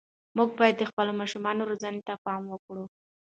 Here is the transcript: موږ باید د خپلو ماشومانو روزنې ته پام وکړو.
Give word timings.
موږ 0.37 0.49
باید 0.59 0.75
د 0.77 0.83
خپلو 0.89 1.11
ماشومانو 1.21 1.67
روزنې 1.69 2.01
ته 2.07 2.13
پام 2.25 2.41
وکړو. 2.49 2.85